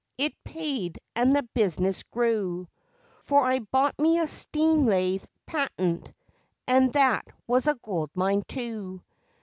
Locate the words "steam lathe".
4.25-5.23